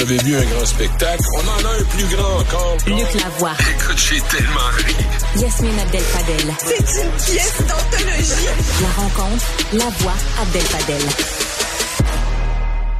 Vous 0.00 0.06
avez 0.06 0.22
vu 0.24 0.34
un 0.34 0.44
grand 0.44 0.64
spectacle? 0.64 1.22
On 1.36 1.40
en 1.40 1.68
a 1.68 1.72
un 1.74 1.84
plus 1.84 2.16
grand 2.16 2.40
encore. 2.40 2.76
Luc 2.86 3.22
Lavoie. 3.22 3.52
Écoute, 3.60 3.98
j'ai 3.98 4.20
tellement 4.34 4.70
ri. 4.78 4.94
Yasmine 5.38 5.78
Abdel-Fadel. 5.78 6.54
C'est 6.58 7.02
une 7.02 7.10
pièce 7.10 7.62
d'anthologie. 7.68 8.48
La 8.80 8.88
rencontre, 9.02 9.44
la 9.74 9.90
voix 9.98 10.14
Abdel-Fadel. 10.40 11.02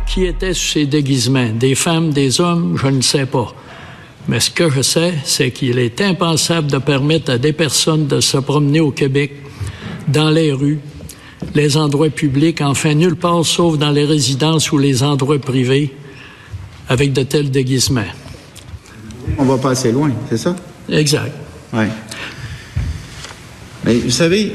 Qui 0.07 0.27
était 0.27 0.53
sur 0.53 0.73
ces 0.75 0.85
déguisements? 0.85 1.49
Des 1.49 1.75
femmes, 1.75 2.11
des 2.11 2.39
hommes? 2.39 2.77
Je 2.79 2.89
ne 2.89 3.01
sais 3.01 3.25
pas. 3.25 3.55
Mais 4.29 4.41
ce 4.41 4.51
que 4.51 4.69
je 4.69 4.83
sais, 4.83 5.15
c'est 5.25 5.53
qu'il 5.53 5.79
est 5.79 6.03
impensable 6.03 6.71
de 6.71 6.77
permettre 6.77 7.33
à 7.33 7.39
des 7.39 7.55
personnes 7.55 8.09
de 8.09 8.21
se 8.21 8.37
promener 8.37 8.81
au 8.81 8.91
Québec, 8.91 9.33
dans 10.09 10.29
les 10.29 10.53
rues, 10.53 10.81
les 11.55 11.79
endroits 11.79 12.11
publics, 12.11 12.61
enfin 12.61 12.93
nulle 12.93 13.17
part 13.17 13.47
sauf 13.47 13.79
dans 13.79 13.91
les 13.91 14.05
résidences 14.05 14.71
ou 14.71 14.77
les 14.77 15.03
endroits 15.03 15.39
privés, 15.39 15.95
avec 16.89 17.13
de 17.13 17.23
tels 17.23 17.51
déguisements. 17.51 18.05
On 19.39 19.45
va 19.45 19.59
pas 19.59 19.71
assez 19.71 19.93
loin, 19.93 20.13
c'est 20.29 20.39
ça? 20.39 20.57
Exact. 20.89 21.33
Oui. 21.73 21.85
Mais 23.85 23.95
vous 23.95 24.11
savez, 24.11 24.55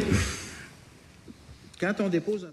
quand 1.79 1.93
on 1.99 2.09
dépose 2.09 2.45
un 2.45 2.51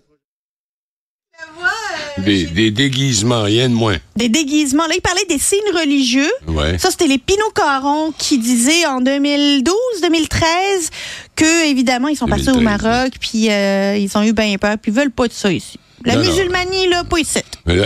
Des, 2.22 2.44
des 2.44 2.70
déguisements, 2.70 3.42
rien 3.42 3.68
de 3.68 3.74
moins. 3.74 3.96
Des 4.16 4.28
déguisements. 4.28 4.86
Là, 4.86 4.94
il 4.94 5.00
parlait 5.00 5.24
des 5.28 5.38
signes 5.38 5.60
religieux. 5.74 6.30
Ouais. 6.46 6.78
Ça, 6.78 6.90
c'était 6.90 7.06
les 7.06 7.18
Pinot 7.18 7.50
Caron 7.54 8.12
qui 8.16 8.38
disaient 8.38 8.86
en 8.86 9.00
2012, 9.00 9.74
2013 10.02 10.90
que, 11.34 11.68
évidemment, 11.70 12.08
ils 12.08 12.16
sont 12.16 12.26
passés 12.26 12.50
au 12.50 12.54
2013, 12.58 12.82
Maroc, 12.82 13.12
puis 13.20 13.50
euh, 13.50 13.96
ils 13.96 14.16
ont 14.16 14.22
eu 14.22 14.32
bien 14.32 14.56
peur, 14.58 14.76
puis 14.80 14.92
ils 14.92 14.94
veulent 14.94 15.10
pas 15.10 15.26
de 15.28 15.32
ça 15.32 15.52
ici. 15.52 15.78
La 16.04 16.16
Non, 16.16 16.24
musulmanie, 16.24 16.88
là, 16.88 17.04
pas 17.04 17.18
ici. 17.18 17.40
Mais 17.66 17.76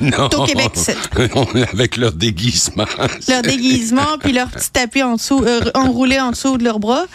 non. 0.00 0.26
Au 0.26 0.44
Québec, 0.44 0.72
c'est. 0.74 0.96
Avec 1.72 1.96
leur 1.96 2.12
déguisement. 2.12 2.86
Leur 3.28 3.42
déguisement, 3.42 4.18
puis 4.20 4.32
leur 4.32 4.50
petit 4.50 4.70
tapis 4.70 5.02
en 5.02 5.14
dessous, 5.16 5.42
euh, 5.46 5.62
enroulé 5.74 6.20
en 6.20 6.30
dessous 6.30 6.58
de 6.58 6.64
leurs 6.64 6.78
bras. 6.78 7.06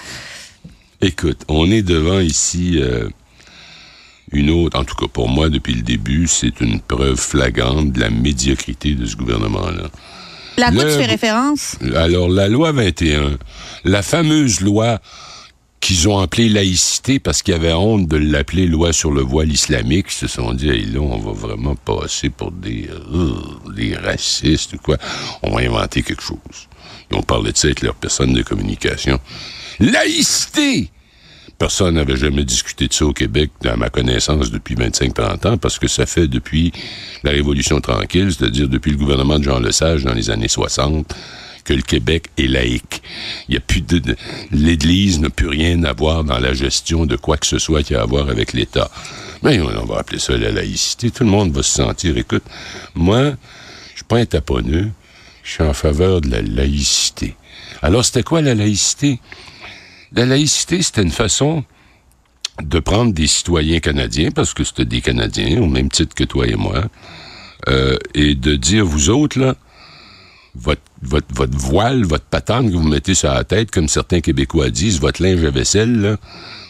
Écoute, 1.01 1.39
on 1.47 1.69
est 1.71 1.81
devant 1.81 2.19
ici 2.19 2.79
euh, 2.81 3.07
une 4.31 4.49
autre, 4.49 4.79
en 4.79 4.83
tout 4.83 4.95
cas 4.95 5.07
pour 5.11 5.27
moi 5.27 5.49
depuis 5.49 5.73
le 5.73 5.81
début, 5.81 6.27
c'est 6.27 6.61
une 6.61 6.79
preuve 6.79 7.17
flagrante 7.17 7.91
de 7.91 7.99
la 7.99 8.09
médiocrité 8.09 8.93
de 8.93 9.05
ce 9.05 9.15
gouvernement-là. 9.15 9.89
La 10.57 10.71
quoi 10.71 10.83
tu 10.83 10.91
fais 10.91 11.05
référence? 11.05 11.75
Alors, 11.95 12.29
la 12.29 12.47
loi 12.47 12.71
21, 12.71 13.37
la 13.85 14.01
fameuse 14.01 14.61
loi 14.61 14.99
qu'ils 15.81 16.07
ont 16.07 16.19
appelée 16.19 16.47
laïcité 16.47 17.19
parce 17.19 17.41
qu'ils 17.41 17.55
avaient 17.55 17.73
honte 17.73 18.07
de 18.07 18.17
l'appeler 18.17 18.67
loi 18.67 18.93
sur 18.93 19.11
le 19.11 19.21
voile 19.21 19.51
islamique, 19.51 20.05
ils 20.09 20.13
se 20.13 20.27
sont 20.27 20.53
dit, 20.53 20.69
hey, 20.69 20.85
là, 20.85 20.99
on 20.99 21.17
va 21.17 21.31
vraiment 21.31 21.75
passer 21.75 22.29
pour 22.29 22.51
des, 22.51 22.87
euh, 23.13 23.33
des 23.75 23.95
racistes 23.95 24.73
ou 24.73 24.77
quoi. 24.77 24.97
On 25.41 25.55
va 25.55 25.61
inventer 25.61 26.03
quelque 26.03 26.21
chose. 26.21 26.37
Ils 27.09 27.17
ont 27.17 27.23
parlé 27.23 27.51
de 27.51 27.57
ça 27.57 27.67
avec 27.67 27.81
leur 27.81 27.95
personne 27.95 28.33
de 28.33 28.43
communication. 28.43 29.19
Laïcité! 29.79 30.91
Personne 31.57 31.95
n'avait 31.95 32.15
jamais 32.15 32.43
discuté 32.43 32.87
de 32.87 32.93
ça 32.93 33.05
au 33.05 33.13
Québec, 33.13 33.51
à 33.65 33.75
ma 33.75 33.89
connaissance, 33.89 34.49
depuis 34.49 34.75
25-30 34.75 35.47
ans, 35.47 35.57
parce 35.57 35.77
que 35.77 35.87
ça 35.87 36.05
fait 36.05 36.27
depuis 36.27 36.71
la 37.23 37.31
Révolution 37.31 37.79
tranquille, 37.81 38.31
c'est-à-dire 38.31 38.67
depuis 38.67 38.91
le 38.91 38.97
gouvernement 38.97 39.37
de 39.37 39.43
Jean 39.43 39.59
Lesage 39.59 40.03
dans 40.03 40.13
les 40.13 40.31
années 40.31 40.47
60, 40.47 41.13
que 41.63 41.73
le 41.73 41.81
Québec 41.81 42.27
est 42.37 42.47
laïque. 42.47 43.01
Il 43.47 43.55
y 43.55 43.57
a 43.57 43.61
plus 43.61 43.81
de, 43.81 44.15
l'Église 44.51 45.19
n'a 45.19 45.29
plus 45.29 45.47
rien 45.47 45.83
à 45.83 45.93
voir 45.93 46.23
dans 46.23 46.39
la 46.39 46.53
gestion 46.53 47.05
de 47.05 47.15
quoi 47.15 47.37
que 47.37 47.47
ce 47.47 47.59
soit 47.59 47.83
qui 47.83 47.95
a 47.95 48.01
à 48.01 48.05
voir 48.05 48.29
avec 48.29 48.53
l'État. 48.53 48.89
Mais 49.43 49.59
on, 49.59 49.67
on 49.67 49.85
va 49.85 49.99
appeler 49.99 50.19
ça 50.19 50.37
la 50.37 50.51
laïcité. 50.51 51.11
Tout 51.11 51.23
le 51.23 51.29
monde 51.29 51.51
va 51.51 51.63
se 51.63 51.71
sentir, 51.71 52.17
écoute, 52.17 52.43
moi, 52.95 53.33
je 53.91 53.97
suis 53.97 54.05
pas 54.05 54.17
un 54.17 54.25
taponneux, 54.25 54.91
je 55.43 55.51
suis 55.51 55.63
en 55.63 55.73
faveur 55.73 56.21
de 56.21 56.29
la 56.29 56.41
laïcité. 56.41 57.35
Alors, 57.81 58.05
c'était 58.05 58.23
quoi 58.23 58.41
la 58.41 58.55
laïcité? 58.55 59.19
La 60.13 60.25
laïcité, 60.25 60.81
c'était 60.81 61.03
une 61.03 61.11
façon 61.11 61.63
de 62.61 62.79
prendre 62.79 63.13
des 63.13 63.27
citoyens 63.27 63.79
canadiens, 63.79 64.31
parce 64.31 64.53
que 64.53 64.63
c'était 64.63 64.85
des 64.85 65.01
Canadiens, 65.01 65.61
au 65.61 65.67
même 65.67 65.89
titre 65.89 66.13
que 66.13 66.23
toi 66.23 66.47
et 66.47 66.55
moi, 66.55 66.83
euh, 67.69 67.97
et 68.13 68.35
de 68.35 68.55
dire, 68.55 68.85
vous 68.85 69.09
autres, 69.09 69.39
là, 69.39 69.55
votre, 70.55 70.81
votre, 71.01 71.27
votre 71.33 71.57
voile, 71.57 72.03
votre 72.03 72.25
patente 72.25 72.67
que 72.69 72.75
vous 72.75 72.87
mettez 72.87 73.13
sur 73.13 73.33
la 73.33 73.43
tête, 73.43 73.71
comme 73.71 73.87
certains 73.87 74.21
Québécois 74.21 74.69
disent, 74.69 74.99
votre 74.99 75.21
linge 75.23 75.43
à 75.43 75.49
vaisselle, 75.49 75.99
là, 76.01 76.17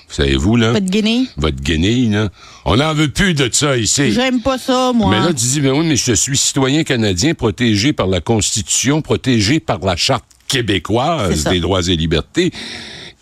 savez-vous, 0.07 0.55
là, 0.55 0.79
de 0.79 0.87
guinée. 0.89 1.27
votre 1.37 1.61
guenille, 1.61 2.09
là, 2.09 2.29
on 2.65 2.75
n'en 2.77 2.93
veut 2.93 3.09
plus 3.09 3.33
de 3.33 3.49
ça 3.51 3.77
ici. 3.77 4.11
J'aime 4.11 4.41
pas 4.41 4.57
ça, 4.57 4.91
moi. 4.93 5.09
Mais 5.11 5.19
là, 5.19 5.27
tu 5.29 5.45
dis, 5.45 5.61
mais 5.61 5.71
oui, 5.71 5.85
mais 5.85 5.95
je 5.95 6.13
suis 6.13 6.37
citoyen 6.37 6.83
canadien 6.83 7.33
protégé 7.33 7.93
par 7.93 8.07
la 8.07 8.21
Constitution, 8.21 9.01
protégé 9.01 9.59
par 9.59 9.79
la 9.79 9.95
Charte 9.95 10.25
québécoise 10.47 11.45
des 11.45 11.59
droits 11.59 11.81
et 11.87 11.95
libertés. 11.95 12.51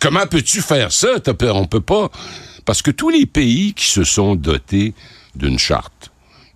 Comment 0.00 0.26
peux-tu 0.26 0.60
faire 0.62 0.92
ça? 0.92 1.20
T'as 1.22 1.34
peur- 1.34 1.56
On 1.56 1.66
peut 1.66 1.80
pas. 1.80 2.10
Parce 2.64 2.82
que 2.82 2.90
tous 2.90 3.08
les 3.10 3.24
pays 3.26 3.72
qui 3.74 3.86
se 3.88 4.02
sont 4.04 4.34
dotés 4.34 4.94
d'une 5.36 5.58
charte, 5.58 6.09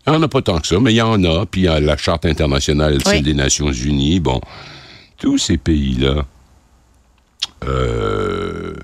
il 0.06 0.10
n'y 0.12 0.16
en 0.16 0.22
a 0.22 0.28
pas 0.28 0.42
tant 0.42 0.58
que 0.60 0.66
ça, 0.66 0.78
mais 0.80 0.92
il 0.92 0.96
y 0.96 1.02
en 1.02 1.22
a, 1.24 1.46
puis 1.46 1.62
il 1.62 1.64
y 1.64 1.68
a 1.68 1.80
la 1.80 1.96
Charte 1.96 2.26
internationale 2.26 2.94
Oui. 2.96 3.02
celle 3.06 3.22
des 3.22 3.34
Nations 3.34 3.72
unies, 3.72 4.20
bon. 4.20 4.40
Tous 5.18 5.38
ces 5.38 5.56
pays-là, 5.56 6.24
euh, 7.66 8.74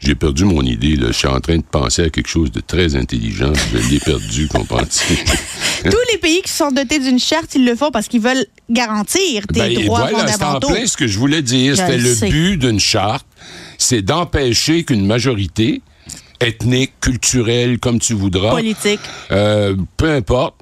j'ai 0.00 0.14
perdu 0.14 0.44
mon 0.44 0.62
idée, 0.62 0.96
là. 0.96 1.08
Je 1.08 1.12
suis 1.12 1.28
en 1.28 1.40
train 1.40 1.56
de 1.56 1.62
penser 1.62 2.02
à 2.02 2.10
quelque 2.10 2.28
chose 2.28 2.50
de 2.50 2.60
très 2.60 2.96
intelligent. 2.96 3.52
Je 3.72 3.90
l'ai 3.90 3.98
perdu, 4.00 4.48
comprends-tu? 4.52 5.14
Tous 5.84 5.96
les 6.12 6.18
pays 6.18 6.42
qui 6.42 6.50
sont 6.52 6.70
dotés 6.70 6.98
d'une 6.98 7.18
charte, 7.18 7.54
ils 7.54 7.64
le 7.64 7.74
font 7.76 7.90
parce 7.90 8.08
qu'ils 8.08 8.20
veulent 8.20 8.46
garantir 8.70 9.42
des 9.52 9.60
Ben, 9.60 9.84
droits 9.84 10.08
voilà, 10.10 10.26
c'est 10.28 10.34
en 10.42 10.54
fondamentaux. 10.54 10.68
plein 10.68 10.86
ce 10.86 10.96
que 10.96 11.06
je 11.06 11.18
voulais 11.18 11.42
dire. 11.42 11.76
C'était 11.76 11.98
le 11.98 12.28
but 12.30 12.56
d'une 12.56 12.80
charte, 12.80 13.26
c'est 13.78 14.02
d'empêcher 14.02 14.84
qu'une 14.84 15.06
majorité 15.06 15.82
ethnique, 16.40 16.92
culturelle, 17.00 17.78
comme 17.78 17.98
tu 17.98 18.14
voudras, 18.14 18.50
Politique. 18.50 19.00
euh, 19.32 19.74
peu 19.96 20.10
importe, 20.10 20.54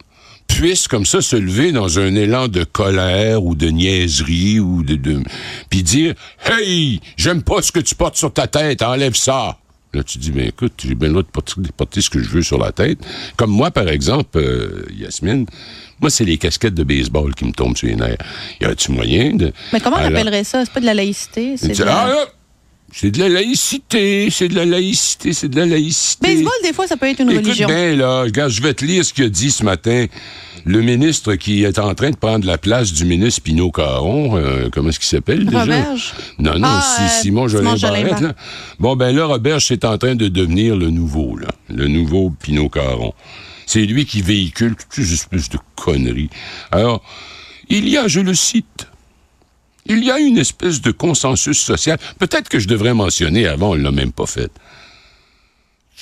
puisse 0.46 0.86
comme 0.88 1.06
ça 1.06 1.20
se 1.22 1.36
lever 1.36 1.72
dans 1.72 1.98
un 1.98 2.14
élan 2.14 2.48
de 2.48 2.64
colère 2.64 3.42
ou 3.42 3.54
de 3.54 3.68
niaiserie 3.68 4.60
ou 4.60 4.82
de, 4.82 4.94
de 4.96 5.20
puis 5.70 5.82
dire 5.82 6.14
hey 6.46 7.00
j'aime 7.16 7.42
pas 7.42 7.62
ce 7.62 7.72
que 7.72 7.80
tu 7.80 7.94
portes 7.94 8.16
sur 8.16 8.32
ta 8.32 8.46
tête 8.46 8.82
enlève 8.82 9.14
ça 9.16 9.56
là 9.94 10.04
tu 10.04 10.18
dis 10.18 10.30
ben 10.30 10.46
écoute 10.46 10.74
j'ai 10.84 10.94
bien 10.94 11.08
le 11.08 11.14
droit 11.14 11.22
de 11.22 11.28
porter, 11.28 11.54
de 11.56 11.72
porter 11.72 12.02
ce 12.02 12.10
que 12.10 12.22
je 12.22 12.28
veux 12.28 12.42
sur 12.42 12.58
la 12.58 12.72
tête 12.72 12.98
comme 13.36 13.50
moi 13.50 13.70
par 13.70 13.88
exemple 13.88 14.38
euh, 14.38 14.84
Yasmine 14.96 15.46
moi 16.00 16.10
c'est 16.10 16.24
les 16.26 16.36
casquettes 16.36 16.74
de 16.74 16.84
baseball 16.84 17.34
qui 17.34 17.46
me 17.46 17.52
tombent 17.52 17.76
sur 17.76 17.88
les 17.88 17.96
nerfs 17.96 18.18
y 18.60 18.64
a-tu 18.66 18.92
moyen 18.92 19.34
de 19.34 19.50
Mais 19.72 19.80
comment 19.80 19.96
on 19.96 20.00
Alors- 20.00 20.18
appellerait 20.20 20.44
ça? 20.44 20.62
C'est 20.64 20.74
pas 20.74 20.80
de 20.80 20.86
la 20.86 20.94
laïcité. 20.94 21.56
C'est 21.56 21.76
de 21.76 21.84
la- 21.84 21.98
ah, 22.02 22.08
là, 22.08 22.26
c'est 22.97 23.10
de 23.10 23.19
la 23.19 23.28
laïcité 23.28 24.28
c'est 24.31 24.49
de 24.49 24.55
la 24.55 24.65
laïcité 24.65 25.32
c'est 25.32 25.49
de 25.49 25.56
la 25.59 25.66
laïcité 25.66 26.27
Baseball, 26.34 26.53
des 26.62 26.72
fois, 26.72 26.87
ça 26.87 26.97
peut 26.97 27.06
être 27.09 27.21
une 27.21 27.31
Écoute 27.31 27.44
religion. 27.44 27.66
bien, 27.69 27.97
là, 27.97 28.22
regarde, 28.22 28.50
je 28.50 28.62
vais 28.62 28.72
te 28.75 28.84
lire 28.84 29.05
ce 29.05 29.12
qu'il 29.12 29.25
a 29.25 29.28
dit 29.28 29.50
ce 29.50 29.65
matin. 29.65 30.06
Le 30.65 30.81
ministre 30.81 31.34
qui 31.34 31.65
est 31.65 31.78
en 31.78 31.94
train 31.94 32.10
de 32.10 32.16
prendre 32.16 32.47
la 32.47 32.56
place 32.56 32.93
du 32.93 33.04
ministre 33.04 33.43
Pinot 33.43 33.71
Caron, 33.71 34.37
euh, 34.38 34.71
comment 34.72 34.88
est-ce 34.88 34.99
qu'il 34.99 35.09
s'appelle 35.09 35.44
déjà? 35.44 35.60
Roberge? 35.60 36.15
Non, 36.38 36.54
non, 36.59 36.69
Ah, 36.69 36.97
euh, 37.03 37.21
Simon 37.21 37.49
Jolin 37.49 37.77
Barrette, 37.77 38.21
là. 38.21 38.33
Bon, 38.78 38.97
ben 38.97 39.15
là, 39.15 39.27
Roberge, 39.27 39.66
c'est 39.66 39.84
en 39.84 39.99
train 39.99 40.15
de 40.15 40.28
devenir 40.28 40.75
le 40.77 40.88
nouveau, 40.88 41.37
là. 41.37 41.49
Le 41.69 41.87
nouveau 41.88 42.31
Pinot 42.31 42.71
Caron. 42.71 43.12
C'est 43.66 43.83
lui 43.84 44.06
qui 44.06 44.22
véhicule 44.22 44.75
toutes 44.77 45.04
ces 45.04 45.12
espèces 45.12 45.50
de 45.50 45.59
conneries. 45.77 46.31
Alors, 46.71 47.03
il 47.69 47.87
y 47.88 47.99
a, 47.99 48.09
je 48.09 48.21
le 48.21 48.34
cite, 48.34 48.87
il 49.87 50.03
y 50.05 50.11
a 50.11 50.19
une 50.19 50.39
espèce 50.39 50.81
de 50.81 50.91
consensus 50.91 51.59
social, 51.61 51.99
peut-être 52.19 52.49
que 52.49 52.59
je 52.59 52.69
devrais 52.69 52.95
mentionner 52.95 53.47
avant, 53.47 53.71
on 53.71 53.75
l'a 53.75 53.91
même 53.93 54.12
pas 54.12 54.27
fait, 54.27 54.50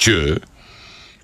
que 0.00 0.38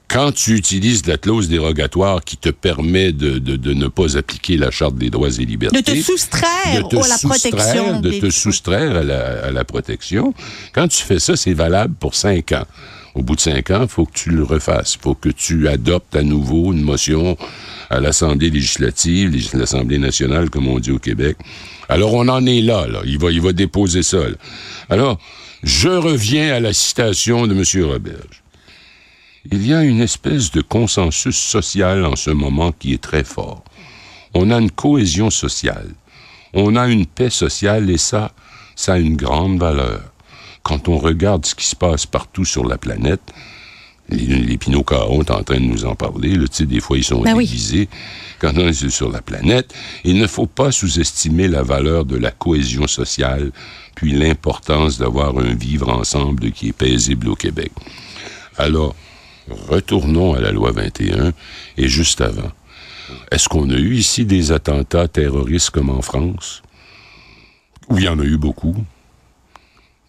quand 0.08 0.32
tu 0.32 0.54
utilises 0.56 1.04
la 1.06 1.18
clause 1.18 1.48
dérogatoire 1.48 2.24
qui 2.24 2.38
te 2.38 2.48
permet 2.48 3.12
de, 3.12 3.38
de- 3.38 3.56
de 3.56 3.74
ne 3.74 3.88
pas 3.88 4.16
appliquer 4.16 4.56
la 4.56 4.70
Charte 4.70 4.96
des 4.96 5.10
droits 5.10 5.28
et 5.28 5.44
libertés, 5.44 5.82
De 5.82 5.84
te 5.84 6.00
soustraire 6.02 6.82
de 6.82 6.88
te 6.88 6.96
à 6.96 7.08
la 7.08 7.18
soustraire, 7.18 7.52
protection. 7.52 8.00
de 8.00 8.10
des- 8.10 8.20
te 8.20 8.30
soustraire 8.30 8.96
à 8.96 9.02
la, 9.02 9.44
à 9.44 9.50
la 9.50 9.64
protection. 9.64 10.32
Quand 10.72 10.88
tu 10.88 11.02
fais 11.02 11.18
ça, 11.18 11.36
c'est 11.36 11.52
valable 11.52 11.94
pour 12.00 12.14
cinq 12.14 12.52
ans. 12.52 12.64
Au 13.14 13.22
bout 13.22 13.36
de 13.36 13.40
cinq 13.40 13.70
ans, 13.70 13.82
il 13.82 13.88
faut 13.88 14.06
que 14.06 14.12
tu 14.14 14.30
le 14.30 14.44
refasses. 14.44 14.94
Il 14.94 15.02
faut 15.02 15.14
que 15.14 15.28
tu 15.28 15.68
adoptes 15.68 16.14
à 16.16 16.22
nouveau 16.22 16.72
une 16.72 16.82
motion 16.82 17.36
à 17.90 18.00
l'Assemblée 18.00 18.48
législative, 18.48 19.30
légis- 19.30 19.54
l'Assemblée 19.54 19.98
nationale, 19.98 20.48
comme 20.48 20.68
on 20.68 20.78
dit 20.78 20.90
au 20.90 20.98
Québec. 20.98 21.36
Alors, 21.88 22.14
on 22.14 22.28
en 22.28 22.44
est 22.46 22.60
là, 22.60 22.86
là. 22.86 23.00
Il 23.04 23.18
va, 23.18 23.30
il 23.30 23.40
va 23.40 23.52
déposer 23.52 24.02
ça. 24.02 24.18
Alors, 24.90 25.18
je 25.62 25.88
reviens 25.88 26.54
à 26.54 26.60
la 26.60 26.72
citation 26.72 27.46
de 27.46 27.54
M. 27.54 27.90
Roberge. 27.90 28.42
Il 29.50 29.66
y 29.66 29.72
a 29.72 29.82
une 29.82 30.00
espèce 30.00 30.50
de 30.50 30.60
consensus 30.60 31.36
social 31.36 32.04
en 32.04 32.16
ce 32.16 32.30
moment 32.30 32.72
qui 32.72 32.92
est 32.92 33.02
très 33.02 33.24
fort. 33.24 33.64
On 34.34 34.50
a 34.50 34.58
une 34.58 34.70
cohésion 34.70 35.30
sociale. 35.30 35.88
On 36.52 36.76
a 36.76 36.88
une 36.88 37.06
paix 37.06 37.30
sociale 37.30 37.88
et 37.90 37.98
ça, 37.98 38.32
ça 38.76 38.94
a 38.94 38.98
une 38.98 39.16
grande 39.16 39.58
valeur. 39.58 40.00
Quand 40.62 40.88
on 40.88 40.98
regarde 40.98 41.46
ce 41.46 41.54
qui 41.54 41.66
se 41.66 41.76
passe 41.76 42.04
partout 42.04 42.44
sur 42.44 42.66
la 42.66 42.76
planète, 42.76 43.32
Les, 44.10 44.56
Pinot 44.56 44.84
Caron 44.84 45.22
est 45.22 45.30
en 45.30 45.42
train 45.42 45.56
de 45.60 45.64
nous 45.66 45.84
en 45.84 45.94
parler. 45.94 46.30
Là, 46.34 46.48
tu 46.48 46.56
sais, 46.56 46.66
des 46.66 46.80
fois, 46.80 46.96
ils 46.96 47.04
sont 47.04 47.20
Ben 47.20 47.34
oui. 47.34 47.46
divisés 47.46 47.88
quand 48.38 48.52
on 48.56 48.68
est 48.68 48.88
sur 48.88 49.10
la 49.10 49.20
planète. 49.20 49.74
Il 50.04 50.18
ne 50.18 50.26
faut 50.26 50.46
pas 50.46 50.72
sous-estimer 50.72 51.48
la 51.48 51.62
valeur 51.62 52.04
de 52.04 52.16
la 52.16 52.30
cohésion 52.30 52.86
sociale, 52.86 53.50
puis 53.94 54.12
l'importance 54.12 54.98
d'avoir 54.98 55.36
un 55.38 55.54
vivre 55.54 55.88
ensemble 55.90 56.52
qui 56.52 56.68
est 56.68 56.72
paisible 56.72 57.28
au 57.28 57.34
Québec. 57.34 57.72
Alors, 58.56 58.94
retournons 59.68 60.34
à 60.34 60.40
la 60.40 60.52
loi 60.52 60.72
21 60.72 61.32
et 61.76 61.88
juste 61.88 62.20
avant. 62.20 62.50
Est-ce 63.30 63.48
qu'on 63.48 63.68
a 63.70 63.76
eu 63.76 63.94
ici 63.94 64.24
des 64.24 64.52
attentats 64.52 65.08
terroristes 65.08 65.70
comme 65.70 65.90
en 65.90 66.02
France? 66.02 66.62
Où 67.88 67.98
il 67.98 68.04
y 68.04 68.08
en 68.08 68.18
a 68.18 68.24
eu 68.24 68.36
beaucoup? 68.36 68.76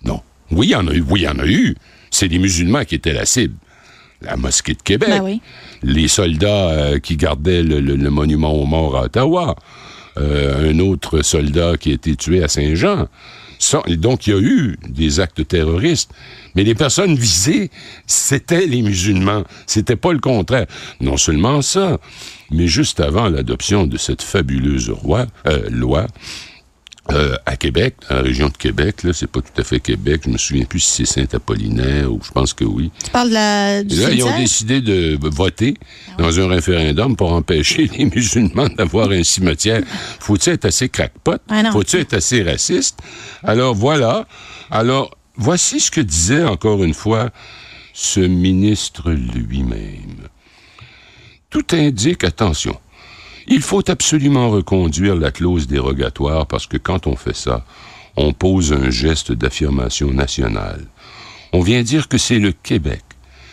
Non. 0.03 0.21
Oui, 0.51 0.67
il 0.67 0.71
y 0.71 0.75
en 0.75 0.87
a 0.87 0.93
eu. 0.93 1.01
Oui, 1.07 1.21
il 1.21 1.23
y 1.23 1.27
en 1.27 1.39
a 1.39 1.45
eu. 1.45 1.75
C'est 2.11 2.27
les 2.27 2.39
musulmans 2.39 2.83
qui 2.85 2.95
étaient 2.95 3.13
la 3.13 3.25
cible. 3.25 3.55
La 4.21 4.35
mosquée 4.35 4.73
de 4.73 4.81
Québec. 4.81 5.09
Ben 5.09 5.21
oui. 5.23 5.41
Les 5.83 6.07
soldats 6.07 6.69
euh, 6.69 6.99
qui 6.99 7.15
gardaient 7.15 7.63
le, 7.63 7.79
le- 7.79 7.95
le 7.95 8.09
monument 8.09 8.51
aux 8.53 8.65
morts 8.65 8.97
à 8.97 9.03
Ottawa. 9.03 9.55
Euh, 10.17 10.71
un 10.73 10.79
autre 10.79 11.21
soldat 11.21 11.77
qui 11.77 11.91
a 11.91 11.93
été 11.93 12.15
tué 12.15 12.43
à 12.43 12.47
Saint-Jean. 12.49 13.07
Donc, 13.87 14.25
il 14.27 14.33
y 14.33 14.33
a 14.35 14.39
eu 14.39 14.77
des 14.87 15.19
actes 15.19 15.47
terroristes. 15.47 16.11
Mais 16.55 16.63
les 16.63 16.75
personnes 16.75 17.15
visées, 17.15 17.69
c'était 18.07 18.65
les 18.65 18.81
musulmans. 18.81 19.43
C'était 19.67 19.95
pas 19.95 20.11
le 20.13 20.19
contraire. 20.19 20.65
Non 20.99 21.15
seulement 21.17 21.61
ça, 21.61 21.97
mais 22.51 22.67
juste 22.67 22.99
avant 22.99 23.29
l'adoption 23.29 23.85
de 23.85 23.97
cette 23.97 24.21
fabuleuse 24.21 24.89
roi- 24.89 25.27
euh, 25.47 25.69
loi, 25.69 26.07
euh, 27.11 27.35
à 27.45 27.55
Québec, 27.55 27.95
dans 28.09 28.17
la 28.17 28.21
région 28.21 28.49
de 28.49 28.57
Québec, 28.57 29.03
là, 29.03 29.13
c'est 29.13 29.27
pas 29.27 29.41
tout 29.41 29.59
à 29.59 29.63
fait 29.63 29.79
Québec, 29.79 30.21
je 30.25 30.29
me 30.29 30.37
souviens 30.37 30.65
plus 30.65 30.79
si 30.79 31.05
c'est 31.05 31.19
Saint-Apollinaire 31.19 32.11
ou 32.11 32.19
je 32.23 32.31
pense 32.31 32.53
que 32.53 32.63
oui. 32.63 32.91
Tu 33.03 33.11
parles 33.11 33.29
de 33.29 33.33
la, 33.33 33.83
du 33.83 33.95
là, 33.95 34.11
ils 34.11 34.23
ont 34.23 34.37
décidé 34.37 34.81
de 34.81 35.17
voter 35.21 35.75
dans 36.17 36.39
un 36.39 36.47
référendum 36.47 37.15
pour 37.15 37.33
empêcher 37.33 37.89
les 37.97 38.05
musulmans 38.05 38.67
d'avoir 38.77 39.09
un 39.11 39.23
cimetière. 39.23 39.81
Faut-il 40.19 40.53
être 40.53 40.65
assez 40.65 40.89
crackpot? 40.89 41.37
Ah. 41.49 41.71
Faut-il 41.71 41.99
être 42.01 42.13
assez 42.13 42.43
raciste? 42.43 42.99
Alors 43.43 43.75
voilà. 43.75 44.27
Alors, 44.71 45.17
voici 45.35 45.79
ce 45.79 45.89
que 45.89 46.01
disait 46.01 46.43
encore 46.43 46.83
une 46.83 46.93
fois 46.93 47.29
ce 47.93 48.19
ministre 48.19 49.11
lui-même. 49.11 50.27
Tout 51.49 51.65
indique, 51.71 52.23
attention, 52.23 52.79
il 53.49 53.61
faut 53.61 53.89
absolument 53.89 54.49
reconduire 54.51 55.15
la 55.15 55.31
clause 55.31 55.67
dérogatoire 55.67 56.45
parce 56.45 56.67
que 56.67 56.77
quand 56.77 57.07
on 57.07 57.15
fait 57.15 57.35
ça, 57.35 57.65
on 58.15 58.31
pose 58.31 58.73
un 58.73 58.91
geste 58.91 59.31
d'affirmation 59.31 60.11
nationale. 60.13 60.85
On 61.51 61.61
vient 61.61 61.81
dire 61.81 62.07
que 62.07 62.19
c'est 62.19 62.37
le 62.37 62.51
Québec, 62.51 63.01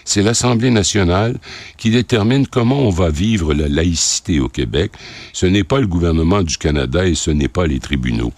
c'est 0.05 0.23
l'Assemblée 0.23 0.71
nationale 0.71 1.39
qui 1.79 1.91
détermine 1.91 2.47
comment 2.47 2.81
on 2.81 2.91
va 2.91 3.09
vivre 3.09 3.55
la 3.55 3.69
laïcité 3.69 4.39
au 4.39 4.49
Québec. 4.49 4.93
Ce 5.33 5.47
n'est 5.47 5.65
pas 5.65 5.81
le 5.81 5.87
gouvernement 5.87 6.43
du 6.43 6.59
Canada 6.59 7.07
et 7.07 7.15
ce 7.15 7.31
n'est 7.31 7.49
pas 7.49 7.67
les 7.67 7.81
tribunaux. 7.81 8.35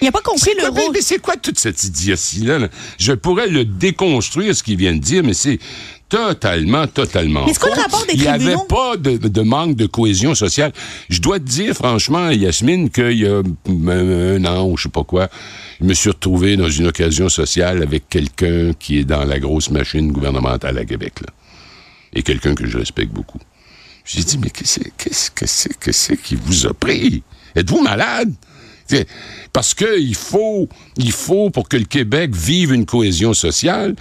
Il 0.00 0.04
n'a 0.04 0.12
pas 0.12 0.20
compris 0.20 0.52
le 0.56 0.70
quoi, 0.70 0.82
rôle. 0.82 0.92
mais 0.92 1.00
c'est 1.00 1.18
quoi 1.18 1.36
toute 1.36 1.58
cette 1.58 1.82
idiotie-là? 1.82 2.58
là? 2.58 2.68
Je 2.98 3.12
pourrais 3.12 3.48
le 3.48 3.64
déconstruire, 3.64 4.54
ce 4.54 4.62
qu'il 4.62 4.76
vient 4.76 4.94
de 4.94 5.00
dire, 5.00 5.24
mais 5.24 5.34
c'est 5.34 5.58
totalement, 6.08 6.86
totalement 6.86 7.44
Mais 7.46 7.52
c'est 7.52 7.60
quoi 7.60 7.70
le 7.70 7.74
faux. 7.76 7.80
rapport 7.82 8.06
des 8.06 8.14
Il 8.14 8.20
n'y 8.20 8.28
avait 8.28 8.56
pas 8.68 8.96
de, 8.96 9.16
de 9.16 9.42
manque 9.42 9.76
de 9.76 9.86
cohésion 9.86 10.34
sociale. 10.34 10.72
Je 11.08 11.20
dois 11.20 11.38
te 11.38 11.44
dire, 11.44 11.74
franchement, 11.74 12.30
Yasmine, 12.30 12.90
qu'il 12.90 13.18
y 13.18 13.26
a 13.26 13.42
un, 13.68 14.44
an 14.44 14.66
ou 14.68 14.76
je 14.76 14.84
sais 14.84 14.88
pas 14.88 15.04
quoi, 15.04 15.28
je 15.80 15.84
me 15.84 15.94
suis 15.94 16.10
retrouvé 16.10 16.56
dans 16.56 16.70
une 16.70 16.86
occasion 16.86 17.28
sociale 17.28 17.82
avec 17.82 18.08
quelqu'un 18.08 18.72
qui 18.78 18.98
est 18.98 19.04
dans 19.04 19.24
la 19.24 19.38
grosse 19.38 19.70
machine 19.70 20.10
gouvernementale 20.12 20.78
à 20.78 20.84
Québec, 20.84 21.20
là. 21.20 21.28
Et 22.14 22.22
quelqu'un 22.22 22.54
que 22.54 22.66
je 22.66 22.78
respecte 22.78 23.12
beaucoup. 23.12 23.38
J'ai 24.04 24.22
dit, 24.22 24.38
mais 24.38 24.48
qu'est-ce 24.48 24.80
qu'est-ce 24.96 25.30
que 25.30 25.46
c'est 25.46 25.78
que 25.78 25.92
c'est 25.92 26.16
qui 26.16 26.36
vous 26.36 26.66
a 26.66 26.72
pris? 26.72 27.22
Êtes-vous 27.54 27.82
malade? 27.82 28.32
Parce 29.52 29.74
que 29.74 29.98
il 30.00 30.14
faut, 30.14 30.68
il 30.96 31.12
faut 31.12 31.50
pour 31.50 31.68
que 31.68 31.76
le 31.76 31.84
Québec 31.84 32.34
vive 32.34 32.72
une 32.72 32.86
cohésion 32.86 33.34
sociale, 33.34 33.94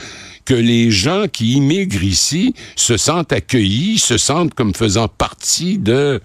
que 0.45 0.53
les 0.53 0.91
gens 0.91 1.25
qui 1.27 1.53
immigrent 1.53 2.03
ici 2.03 2.53
se 2.77 2.95
sentent 2.95 3.33
accueillis, 3.33 3.99
se 3.99 4.17
sentent 4.17 4.53
comme 4.53 4.73
faisant 4.73 5.09
partie 5.09 5.77
de, 5.77 6.21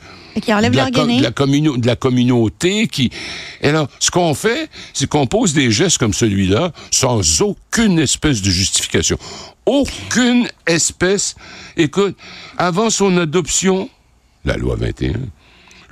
la, 0.77 0.91
de 1.19 1.23
la 1.23 1.31
communo- 1.33 1.77
de 1.77 1.87
la 1.87 1.97
communauté 1.97 2.87
qui. 2.87 3.11
Et 3.63 3.69
alors, 3.69 3.89
ce 3.99 4.11
qu'on 4.13 4.35
fait, 4.35 4.69
c'est 4.95 5.09
qu'on 5.09 5.27
pose 5.27 5.55
des 5.55 5.73
gestes 5.73 5.99
comme 5.99 6.15
celui-là 6.15 6.73
sans 6.93 7.43
aucune 7.43 7.99
espèce 7.99 8.43
de 8.43 8.51
justification. 8.51 9.19
Aucune 9.67 10.47
espèce. 10.67 11.35
Écoute, 11.77 12.17
avant 12.59 12.91
son 12.91 13.17
adoption, 13.17 13.89
la 14.45 14.57
loi 14.57 14.77
21, 14.77 15.15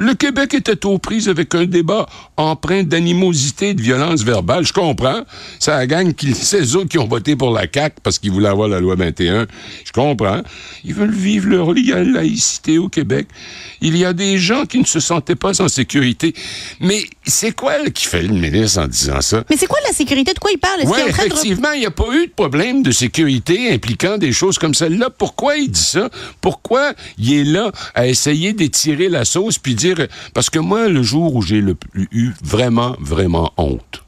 le 0.00 0.14
Québec 0.14 0.55
était 0.55 0.87
aux 0.87 0.97
prises 0.97 1.29
avec 1.29 1.55
un 1.55 1.67
débat 1.67 2.06
empreint 2.38 2.82
d'animosité 2.82 3.69
et 3.69 3.75
de 3.75 3.82
violence 3.82 4.23
verbale. 4.23 4.64
Je 4.64 4.73
comprends. 4.73 5.25
Ça 5.58 5.76
la 5.76 5.87
gang 5.87 6.14
qui, 6.14 6.35
ces 6.35 6.75
autres 6.75 6.88
qui 6.88 6.99
ont 6.99 7.06
voté 7.06 7.37
pour 7.37 7.52
la 7.52 7.67
CAQ 7.73 7.97
parce 8.02 8.19
qu'ils 8.19 8.32
voulaient 8.32 8.49
avoir 8.49 8.67
la 8.67 8.81
loi 8.81 8.94
21. 8.94 9.47
Je 9.85 9.93
comprends. 9.93 10.41
Ils 10.85 10.94
veulent 10.94 11.11
vivre 11.12 11.50
leur 11.50 11.75
la- 11.75 12.02
laïcité 12.02 12.79
au 12.79 12.88
Québec. 12.88 13.29
Il 13.82 13.94
y 13.94 14.06
a 14.06 14.14
des 14.14 14.38
gens 14.38 14.64
qui 14.64 14.79
ne 14.79 14.87
se 14.87 15.00
sentaient 15.00 15.35
pas 15.35 15.61
en 15.61 15.69
sécurité. 15.69 16.35
Mais 16.81 17.05
c'est 17.26 17.52
quoi 17.52 17.76
là, 17.76 17.91
qui 17.91 18.06
fait 18.06 18.23
le 18.23 18.32
ministre 18.32 18.81
en 18.81 18.87
disant 18.87 19.20
ça? 19.20 19.44
Mais 19.50 19.58
c'est 19.58 19.67
quoi 19.67 19.81
la 19.87 19.93
sécurité? 19.93 20.32
De 20.32 20.38
quoi 20.38 20.50
il 20.50 20.58
parle? 20.58 20.81
Oui, 20.87 21.02
de... 21.05 21.11
effectivement, 21.11 21.73
il 21.73 21.81
n'y 21.81 21.87
a 21.87 21.91
pas 21.91 22.11
eu 22.14 22.26
de 22.26 22.32
problème 22.32 22.82
de 22.82 22.91
sécurité 22.91 23.70
impliquant 23.70 24.17
des 24.17 24.32
choses 24.32 24.56
comme 24.56 24.73
celle-là. 24.73 25.11
Pourquoi 25.11 25.58
il 25.58 25.70
dit 25.70 25.79
ça? 25.79 26.08
Pourquoi 26.41 26.94
il 27.19 27.35
est 27.35 27.44
là 27.44 27.70
à 27.94 28.06
essayer 28.06 28.55
d'étirer 28.55 29.11
la 29.11 29.26
sauce 29.26 29.58
puis 29.58 29.75
dire... 29.75 29.89
Parce 30.34 30.50
que 30.50 30.58
moi, 30.58 30.88
le 30.88 31.02
jour 31.02 31.34
où 31.34 31.42
j'ai 31.42 31.62
eu 32.12 32.31
vraiment, 32.42 32.96
vraiment 33.00 33.52
honte 33.56 34.04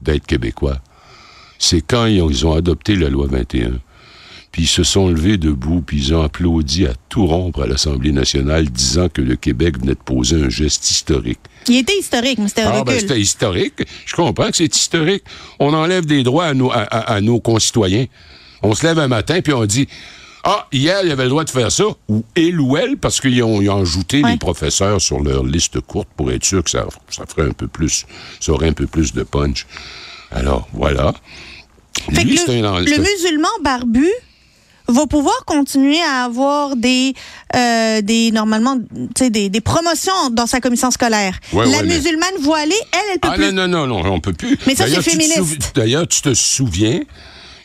d'être 0.00 0.26
québécois, 0.26 0.78
c'est 1.58 1.80
quand 1.80 2.06
ils 2.06 2.20
ont, 2.22 2.30
ils 2.30 2.46
ont 2.46 2.54
adopté 2.54 2.96
la 2.96 3.08
loi 3.08 3.26
21. 3.30 3.72
Puis 4.50 4.64
ils 4.64 4.68
se 4.68 4.82
sont 4.84 5.08
levés 5.08 5.38
debout, 5.38 5.80
puis 5.80 5.96
ils 5.98 6.14
ont 6.14 6.22
applaudi 6.22 6.84
à 6.86 6.92
tout 7.08 7.24
rompre 7.26 7.62
à 7.62 7.66
l'Assemblée 7.66 8.12
nationale, 8.12 8.68
disant 8.68 9.08
que 9.08 9.22
le 9.22 9.36
Québec 9.36 9.78
venait 9.80 9.94
de 9.94 9.98
poser 10.04 10.42
un 10.42 10.50
geste 10.50 10.90
historique. 10.90 11.38
Il 11.68 11.76
était 11.76 11.96
historique, 11.98 12.38
mais 12.38 12.48
c'était 12.48 12.64
Ah, 12.66 12.82
ben, 12.84 12.98
c'était 13.00 13.18
historique. 13.20 13.82
Je 14.04 14.14
comprends 14.14 14.50
que 14.50 14.56
c'est 14.56 14.74
historique. 14.76 15.22
On 15.58 15.72
enlève 15.72 16.04
des 16.04 16.22
droits 16.22 16.46
à 16.46 16.54
nos, 16.54 16.70
à, 16.70 16.80
à- 16.82 17.14
à 17.14 17.20
nos 17.22 17.40
concitoyens. 17.40 18.04
On 18.62 18.74
se 18.74 18.84
lève 18.86 18.98
un 18.98 19.08
matin 19.08 19.40
puis 19.40 19.54
on 19.54 19.64
dit 19.64 19.88
Ah, 20.44 20.66
hier, 20.72 21.00
il 21.04 21.10
avait 21.12 21.22
le 21.24 21.28
droit 21.30 21.44
de 21.44 21.50
faire 21.50 21.70
ça, 21.70 21.84
ou 22.08 22.24
il 22.36 22.58
ou 22.60 22.76
elle, 22.76 22.96
parce 22.96 23.20
qu'ils 23.20 23.42
ont, 23.44 23.60
ils 23.62 23.70
ont 23.70 23.80
ajouté 23.82 24.22
Ouais. 24.22 24.32
les 24.32 24.38
professeurs 24.38 25.00
sur 25.00 25.20
leur 25.22 25.44
liste 25.44 25.80
courte 25.80 26.08
pour 26.16 26.32
être 26.32 26.44
sûr 26.44 26.64
que 26.64 26.70
ça, 26.70 26.84
ça 27.10 27.24
ferait 27.26 27.48
un 27.48 27.52
peu 27.52 27.68
plus, 27.68 28.06
ça 28.40 28.52
aurait 28.52 28.68
un 28.68 28.72
peu 28.72 28.86
plus 28.88 29.12
de 29.12 29.22
punch. 29.22 29.66
Alors, 30.32 30.66
voilà. 30.72 31.12
Fait 32.12 32.24
Lui, 32.24 32.34
que 32.34 32.40
c'est 32.46 32.60
le, 32.60 32.66
un- 32.66 32.80
le 32.80 32.96
musulman 32.98 33.48
barbu 33.62 34.08
va 34.88 35.06
pouvoir 35.06 35.44
continuer 35.46 36.00
à 36.02 36.24
avoir 36.24 36.74
des, 36.74 37.14
euh, 37.54 38.00
des 38.02 38.32
normalement, 38.32 38.76
des, 39.20 39.48
des 39.48 39.60
promotions 39.60 40.30
dans 40.32 40.46
sa 40.48 40.60
commission 40.60 40.90
scolaire. 40.90 41.38
Ouais, 41.52 41.66
la 41.66 41.70
ouais, 41.78 41.82
mais- 41.84 41.94
musulmane 41.98 42.34
voilée, 42.40 42.74
elle, 42.92 42.98
elle 43.12 43.20
peut 43.20 43.28
Ah 43.30 43.34
plus. 43.36 43.52
non, 43.52 43.68
non, 43.68 43.86
non, 43.86 44.02
non, 44.02 44.14
on 44.14 44.20
peut 44.20 44.32
plus. 44.32 44.58
Mais 44.66 44.74
ça, 44.74 44.86
c'est 44.88 45.02
féministe. 45.02 45.70
D'ailleurs, 45.76 46.08
tu 46.08 46.20
te 46.20 46.34
souviens 46.34 47.00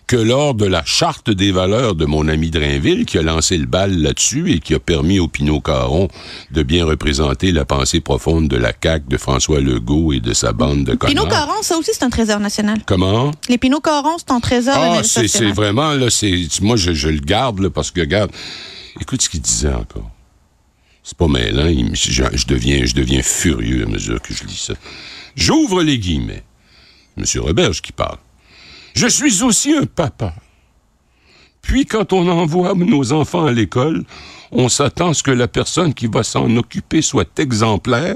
que 0.07 0.15
lors 0.15 0.55
de 0.55 0.65
la 0.65 0.83
charte 0.85 1.29
des 1.29 1.51
valeurs 1.51 1.93
de 1.93 2.05
mon 2.05 2.29
ami 2.29 2.49
Drainville, 2.49 3.05
qui 3.05 3.17
a 3.17 3.21
lancé 3.21 3.57
le 3.57 3.65
bal 3.65 4.01
là-dessus 4.01 4.51
et 4.53 4.59
qui 4.59 4.73
a 4.73 4.79
permis 4.79 5.19
au 5.19 5.27
Pinot 5.27 5.59
Caron 5.59 6.07
de 6.51 6.63
bien 6.63 6.85
représenter 6.85 7.51
la 7.51 7.65
pensée 7.65 7.99
profonde 7.99 8.47
de 8.47 8.55
la 8.55 8.71
CAQ, 8.81 9.09
de 9.09 9.17
François 9.17 9.59
Legault 9.59 10.13
et 10.13 10.21
de 10.21 10.33
sa 10.33 10.53
bande 10.53 10.85
de 10.85 10.95
connards. 10.95 11.25
Pinot 11.25 11.29
Caron, 11.29 11.61
ça 11.61 11.77
aussi, 11.77 11.91
c'est 11.93 12.03
un 12.03 12.09
trésor 12.09 12.39
national. 12.39 12.79
Comment? 12.85 13.31
Les 13.49 13.57
Pinot 13.57 13.81
Caron, 13.81 14.17
c'est 14.17 14.31
un 14.31 14.39
trésor 14.39 14.75
Ah, 14.77 14.91
Mélissa 14.95 15.27
c'est 15.27 15.51
vraiment, 15.51 15.91
là, 15.93 16.09
c'est. 16.09 16.47
Moi, 16.61 16.77
je, 16.77 16.93
je 16.93 17.09
le 17.09 17.19
garde, 17.19 17.59
là, 17.59 17.69
parce 17.69 17.91
que, 17.91 17.99
regarde, 17.99 18.31
écoute 19.01 19.21
ce 19.21 19.29
qu'il 19.29 19.41
disait 19.41 19.73
encore. 19.73 20.09
C'est 21.03 21.17
pas 21.17 21.27
mêlant, 21.27 21.67
il 21.67 21.95
je, 21.95 22.23
je 22.33 22.47
deviens, 22.47 22.85
je 22.85 22.93
deviens 22.93 23.21
furieux 23.21 23.83
à 23.83 23.89
mesure 23.89 24.21
que 24.21 24.33
je 24.33 24.43
lis 24.45 24.61
ça. 24.67 24.73
J'ouvre 25.35 25.83
les 25.83 25.99
guillemets. 25.99 26.43
Monsieur 27.17 27.41
Roberge 27.41 27.81
qui 27.81 27.91
parle. 27.91 28.17
Je 28.97 29.05
suis 29.05 29.43
aussi 29.43 29.73
un 29.73 29.85
papa. 29.85 30.33
Puis, 31.61 31.85
quand 31.85 32.13
on 32.13 32.27
envoie 32.27 32.73
nos 32.73 33.13
enfants 33.13 33.45
à 33.45 33.51
l'école, 33.51 34.03
on 34.51 34.69
s'attend 34.69 35.09
à 35.09 35.13
ce 35.13 35.21
que 35.21 35.29
la 35.29 35.47
personne 35.47 35.93
qui 35.93 36.07
va 36.07 36.23
s'en 36.23 36.55
occuper 36.57 37.03
soit 37.03 37.37
exemplaire 37.37 38.15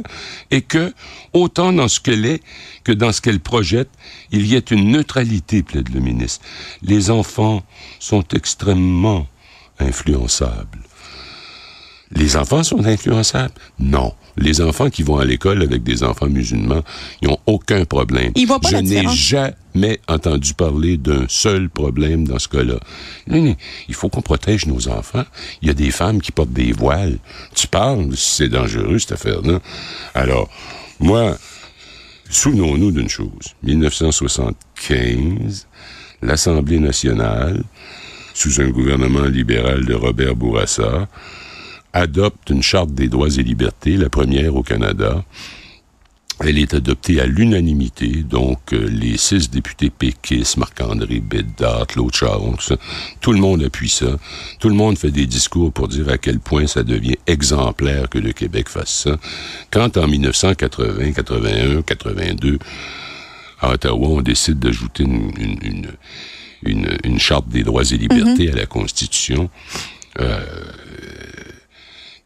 et 0.49 0.63
que, 0.63 0.91
autant 1.33 1.71
dans 1.71 1.87
ce 1.87 1.99
qu'elle 1.99 2.25
est 2.25 2.41
que 2.83 2.91
dans 2.91 3.11
ce 3.11 3.21
qu'elle 3.21 3.41
projette, 3.41 3.89
il 4.31 4.47
y 4.47 4.55
ait 4.55 4.71
une 4.71 4.89
neutralité, 4.89 5.61
plaide 5.61 5.93
le 5.93 5.99
ministre. 5.99 6.43
Les 6.81 7.11
enfants 7.11 7.61
sont 7.99 8.23
extrêmement 8.33 9.27
influençables. 9.77 10.79
Les 12.13 12.35
enfants 12.35 12.63
sont 12.63 12.85
influençables? 12.85 13.53
Non. 13.79 14.13
Les 14.37 14.61
enfants 14.61 14.89
qui 14.89 15.03
vont 15.03 15.17
à 15.17 15.25
l'école 15.25 15.61
avec 15.61 15.83
des 15.83 16.03
enfants 16.03 16.27
musulmans, 16.27 16.83
ils 17.21 17.27
n'ont 17.27 17.39
aucun 17.45 17.85
problème. 17.85 18.31
Ils 18.35 18.47
voient 18.47 18.59
pas 18.59 18.69
Je 18.69 18.77
n'ai 18.77 19.07
jamais 19.09 19.99
entendu 20.07 20.53
parler 20.53 20.97
d'un 20.97 21.25
seul 21.27 21.69
problème 21.69 22.27
dans 22.27 22.39
ce 22.39 22.47
cas-là. 22.47 22.79
Il 23.27 23.93
faut 23.93 24.09
qu'on 24.09 24.21
protège 24.21 24.65
nos 24.67 24.87
enfants. 24.87 25.25
Il 25.61 25.67
y 25.67 25.71
a 25.71 25.73
des 25.73 25.91
femmes 25.91 26.21
qui 26.21 26.31
portent 26.31 26.53
des 26.53 26.71
voiles. 26.71 27.17
Tu 27.55 27.67
parles, 27.67 28.15
c'est 28.15 28.49
dangereux 28.49 28.99
cette 28.99 29.13
affaire-là. 29.13 29.59
Alors, 30.13 30.49
moi, 30.99 31.37
souvenons-nous 32.29 32.91
d'une 32.91 33.09
chose. 33.09 33.55
1975, 33.63 35.67
l'Assemblée 36.21 36.79
nationale, 36.79 37.63
sous 38.33 38.61
un 38.61 38.69
gouvernement 38.69 39.25
libéral 39.25 39.85
de 39.85 39.93
Robert 39.93 40.35
Bourassa, 40.35 41.07
adopte 41.93 42.49
une 42.49 42.63
charte 42.63 42.91
des 42.93 43.07
droits 43.07 43.29
et 43.37 43.43
libertés, 43.43 43.97
la 43.97 44.09
première 44.09 44.55
au 44.55 44.63
Canada. 44.63 45.23
Elle 46.43 46.57
est 46.57 46.73
adoptée 46.73 47.21
à 47.21 47.27
l'unanimité, 47.27 48.07
donc 48.23 48.73
euh, 48.73 48.87
les 48.89 49.15
six 49.17 49.51
députés 49.51 49.91
péquistes, 49.91 50.57
Marc-André 50.57 51.19
Bédard, 51.19 51.85
Claude 51.85 52.15
Charon, 52.15 52.53
tout 52.53 52.63
ça, 52.63 52.77
tout 53.19 53.31
le 53.31 53.37
monde 53.39 53.61
appuie 53.61 53.89
ça. 53.89 54.17
Tout 54.59 54.69
le 54.69 54.73
monde 54.73 54.97
fait 54.97 55.11
des 55.11 55.27
discours 55.27 55.71
pour 55.71 55.87
dire 55.87 56.09
à 56.09 56.17
quel 56.17 56.39
point 56.39 56.65
ça 56.65 56.81
devient 56.81 57.17
exemplaire 57.27 58.09
que 58.09 58.17
le 58.17 58.31
Québec 58.31 58.69
fasse 58.69 59.03
ça. 59.03 59.17
Quand 59.69 59.97
en 59.97 60.07
1980, 60.07 61.11
81, 61.11 61.83
82, 61.83 62.57
à 63.59 63.73
Ottawa, 63.73 64.07
on 64.07 64.21
décide 64.21 64.57
d'ajouter 64.57 65.03
une, 65.03 65.31
une, 65.37 65.59
une, 65.61 65.87
une- 66.63 66.97
une 67.03 67.19
charte 67.19 67.47
des 67.49 67.61
droits 67.63 67.83
et 67.83 67.97
libertés 67.97 68.51
à 68.51 68.55
la 68.55 68.65
Constitution, 68.65 69.47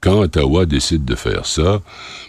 quand 0.06 0.20
Ottawa 0.20 0.66
décide 0.68 1.04
de 1.04 1.16
faire 1.16 1.46
ça, 1.48 1.82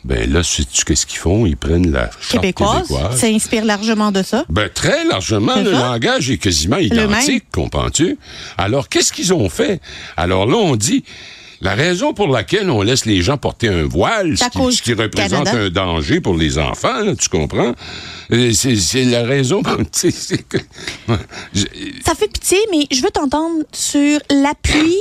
ben 0.03 0.33
là, 0.33 0.43
sais-tu 0.43 0.85
qu'est-ce 0.85 1.05
qu'ils 1.05 1.19
font? 1.19 1.45
Ils 1.45 1.57
prennent 1.59 1.93
la 1.93 2.11
charte 2.21 2.43
Québécoise, 2.43 2.89
québécoise. 2.89 3.21
ça 3.21 3.27
inspire 3.27 3.65
largement 3.67 4.11
de 4.13 4.23
ça. 4.23 4.45
Ben, 4.49 4.71
très 4.73 5.05
largement, 5.05 5.57
le 5.61 5.73
ça. 5.73 5.91
langage 5.93 6.31
est 6.31 6.39
quasiment 6.39 6.79
identique, 6.79 7.45
comprends-tu? 7.53 8.19
Alors, 8.57 8.89
qu'est-ce 8.89 9.13
qu'ils 9.13 9.35
ont 9.35 9.49
fait? 9.51 9.81
Alors 10.17 10.47
là, 10.47 10.57
on 10.57 10.75
dit, 10.75 11.05
la 11.61 11.75
raison 11.75 12.15
pour 12.15 12.29
laquelle 12.29 12.71
on 12.71 12.81
laisse 12.83 13.05
les 13.07 13.21
gens 13.23 13.37
porter 13.37 13.69
un 13.69 13.85
voile, 13.85 14.37
ce 14.39 14.45
qui, 14.49 14.77
ce 14.77 14.93
représente 14.95 15.45
Canada. 15.45 15.59
un 15.65 15.69
danger 15.71 16.21
pour 16.21 16.35
les 16.37 16.59
enfants, 16.59 17.01
là, 17.01 17.15
tu 17.15 17.29
comprends? 17.29 17.75
Euh, 18.33 18.53
C'est 18.53 19.05
la 19.05 19.23
raison, 19.25 19.63
que... 19.63 19.79
Je- 21.55 21.65
Ça 22.05 22.15
fait 22.15 22.29
pitié, 22.29 22.59
mais 22.71 22.87
je 22.91 23.03
veux 23.03 23.11
t'entendre 23.11 23.65
sur 23.73 24.19
l'appui, 24.31 24.95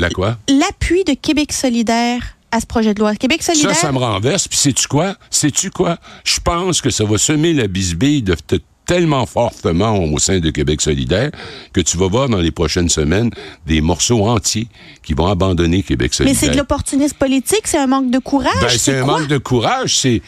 La 0.00 0.10
quoi? 0.10 0.36
l'appui 0.48 1.04
de 1.04 1.14
Québec 1.14 1.52
solidaire 1.52 2.36
à 2.52 2.60
ce 2.60 2.66
projet 2.66 2.94
de 2.94 3.00
loi. 3.00 3.14
Québec 3.14 3.42
Ça, 3.42 3.52
solidaire. 3.54 3.76
ça 3.76 3.92
me 3.92 3.98
renverse. 3.98 4.48
Puis 4.48 4.58
sais-tu 4.58 4.88
quoi? 4.88 5.14
Sais-tu 5.30 5.70
quoi? 5.70 5.98
Je 6.24 6.40
pense 6.40 6.80
que 6.80 6.90
ça 6.90 7.04
va 7.04 7.16
semer 7.18 7.52
la 7.52 7.68
bisbille 7.68 8.22
de 8.22 8.34
te- 8.34 8.56
tellement 8.86 9.24
fortement 9.24 9.96
au 10.02 10.18
sein 10.18 10.40
de 10.40 10.50
Québec 10.50 10.80
solidaire 10.80 11.30
que 11.72 11.80
tu 11.80 11.96
vas 11.96 12.08
voir 12.08 12.28
dans 12.28 12.38
les 12.38 12.50
prochaines 12.50 12.88
semaines 12.88 13.30
des 13.66 13.80
morceaux 13.80 14.26
entiers 14.26 14.66
qui 15.04 15.14
vont 15.14 15.28
abandonner 15.28 15.84
Québec 15.84 16.10
mais 16.10 16.16
solidaire. 16.16 16.40
c'est 16.40 16.48
de 16.50 16.56
l'opportunisme 16.56 17.16
politique, 17.16 17.62
c'est 17.68 17.78
un 17.78 17.86
manque 17.86 18.10
de 18.10 18.18
courage. 18.18 18.52
Ben, 18.60 18.68
c'est 18.70 18.98
un 18.98 19.04
quoi? 19.04 19.20
manque 19.20 19.28
de 19.28 19.38
courage. 19.38 19.96
C'est 19.98 20.20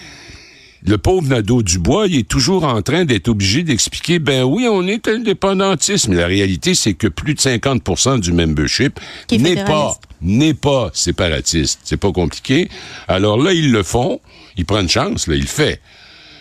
le 0.85 0.99
pauvre 0.99 1.29
Nadeau 1.29 1.63
Dubois, 1.63 2.09
il 2.09 2.19
est 2.19 2.29
toujours 2.29 2.65
en 2.65 2.83
train 2.83 3.05
d'être 3.05 3.29
obligé 3.29 3.63
d'expliquer, 3.63 4.19
ben 4.19 4.43
oui, 4.43 4.67
on 4.69 4.87
est 4.87 5.07
indépendantiste, 5.07 6.09
mais 6.09 6.17
la 6.17 6.27
réalité, 6.27 6.75
c'est 6.75 6.95
que 6.95 7.07
plus 7.07 7.35
de 7.35 7.41
50% 7.41 8.21
du 8.21 8.33
membership 8.33 8.99
n'est 9.31 9.65
pas, 9.65 9.97
n'est 10.21 10.55
pas 10.55 10.91
séparatiste. 10.93 11.81
C'est 11.85 11.97
pas 11.97 12.11
compliqué. 12.11 12.69
Alors 13.07 13.39
là, 13.39 13.53
ils 13.53 13.71
le 13.71 13.83
font. 13.83 14.21
Ils 14.57 14.67
prennent 14.67 14.89
chance, 14.89 15.29
là, 15.29 15.37
ils 15.37 15.43
le 15.43 15.47
font. 15.47 15.77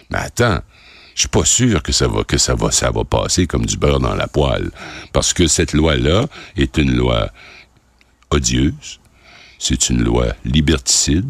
Mais 0.10 0.18
attends, 0.18 0.60
je 1.16 1.22
suis 1.22 1.30
pas 1.30 1.46
sûr 1.46 1.84
que 1.84 1.92
ça 1.92 2.08
va 2.08 2.24
que 2.24 2.38
ça 2.38 2.56
va 2.56 2.72
ça 2.72 2.92
va 2.92 3.04
passer 3.04 3.48
comme 3.48 3.66
du 3.66 3.78
beurre 3.78 4.00
dans 4.00 4.16
la 4.16 4.28
poêle 4.28 4.72
parce 5.14 5.34
que 5.34 5.48
cette 5.48 5.74
loi 5.74 5.96
là 5.96 6.28
est 6.58 6.78
une 6.78 6.96
loi 6.96 7.30
odieuse, 8.30 9.00
c'est 9.60 9.90
une 9.90 10.04
loi 10.04 10.28
liberticide, 10.46 11.28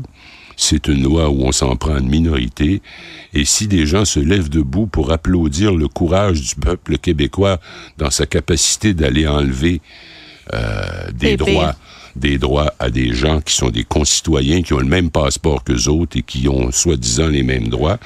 c'est 0.58 0.88
une 0.88 1.04
loi 1.04 1.30
où 1.30 1.44
on 1.44 1.52
s'en 1.52 1.76
prend 1.76 1.96
à 1.96 2.00
une 2.00 2.10
minorité 2.10 2.82
et 3.34 3.46
si 3.46 3.68
des 3.68 3.86
gens 3.86 4.06
se 4.06 4.20
lèvent 4.20 4.50
debout 4.50 4.88
pour 4.88 5.12
applaudir 5.12 5.74
le 5.74 5.88
courage 5.88 6.42
du 6.42 6.56
peuple 6.56 6.98
québécois 6.98 7.60
dans 7.98 8.12
sa 8.12 8.26
capacité 8.26 8.94
d'aller 8.94 9.28
enlever 9.28 9.82
euh, 10.54 11.12
des 11.14 11.38
Pépé. 11.38 11.52
droits 11.52 11.76
des 12.16 12.38
droits 12.38 12.74
à 12.80 12.90
des 12.90 13.14
gens 13.14 13.42
qui 13.42 13.56
sont 13.56 13.70
des 13.70 13.84
concitoyens, 13.84 14.62
qui 14.62 14.74
ont 14.74 14.80
le 14.80 14.86
même 14.86 15.10
passeport 15.10 15.64
que 15.64 15.90
autres 15.90 16.18
et 16.18 16.22
qui 16.22 16.48
ont 16.48 16.72
soi-disant 16.72 17.28
les 17.28 17.44
mêmes 17.44 17.70
droits. 17.70 17.98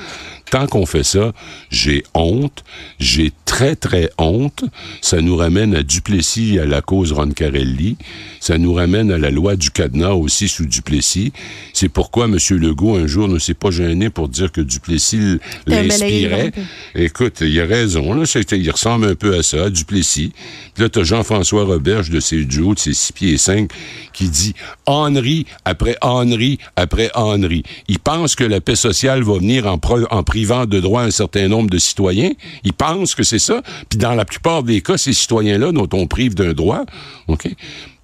Tant 0.51 0.67
qu'on 0.67 0.85
fait 0.85 1.03
ça, 1.03 1.33
j'ai 1.69 2.03
honte, 2.13 2.63
j'ai 2.99 3.31
très 3.45 3.75
très 3.75 4.09
honte. 4.17 4.63
Ça 5.01 5.21
nous 5.21 5.35
ramène 5.35 5.75
à 5.75 5.83
Duplessis 5.83 6.55
et 6.55 6.59
à 6.59 6.65
la 6.65 6.81
cause 6.81 7.11
Roncarelli. 7.11 7.97
Ça 8.39 8.57
nous 8.57 8.73
ramène 8.73 9.11
à 9.11 9.17
la 9.17 9.31
loi 9.31 9.55
du 9.55 9.71
cadenas 9.71 10.11
aussi 10.11 10.47
sous 10.47 10.65
Duplessis. 10.65 11.33
C'est 11.73 11.89
pourquoi 11.89 12.25
M. 12.25 12.37
Legault 12.51 12.95
un 12.95 13.07
jour 13.07 13.27
ne 13.27 13.39
s'est 13.39 13.53
pas 13.53 13.71
gêné 13.71 14.09
pour 14.09 14.29
dire 14.29 14.51
que 14.51 14.61
Duplessis 14.61 15.39
l'inspirait. 15.65 16.51
Écoute, 16.93 17.41
il 17.41 17.59
a 17.59 17.65
raison, 17.65 18.13
là. 18.13 18.23
Il 18.51 18.71
ressemble 18.71 19.07
un 19.07 19.15
peu 19.15 19.35
à 19.35 19.43
ça, 19.43 19.65
à 19.65 19.69
Duplessis. 19.69 20.31
Puis 20.73 20.83
là, 20.83 20.89
t'as 20.89 21.03
Jean-François 21.03 21.63
Roberge 21.63 22.09
de 22.09 22.19
ses 22.19 22.45
duos, 22.45 22.75
de 22.75 22.79
ses 22.79 22.93
six 22.93 23.13
pieds 23.13 23.33
et 23.33 23.37
cinq, 23.37 23.71
qui 24.13 24.29
dit 24.29 24.53
Henri 24.85 25.45
après 25.65 25.97
Henri 26.01 26.59
après 26.75 27.09
Henri. 27.15 27.63
Il 27.87 27.99
pense 27.99 28.35
que 28.35 28.43
la 28.43 28.61
paix 28.61 28.75
sociale 28.75 29.23
va 29.23 29.37
venir 29.37 29.65
en, 29.67 29.79
en 30.11 30.23
privant 30.35 30.65
de 30.65 30.81
droit 30.81 31.03
un 31.03 31.11
certain 31.11 31.47
nombre 31.47 31.69
de 31.69 31.77
citoyens. 31.77 32.31
Il 32.65 32.73
pense 32.73 33.15
que 33.15 33.23
c'est 33.23 33.39
ça. 33.39 33.61
Puis 33.87 33.97
dans 33.97 34.15
la 34.15 34.25
plupart 34.25 34.63
des 34.63 34.81
cas, 34.81 34.97
ces 34.97 35.13
citoyens-là 35.13 35.71
dont 35.71 35.87
on 35.93 36.07
prive 36.07 36.35
d'un 36.35 36.51
droit, 36.51 36.83
OK? 37.29 37.47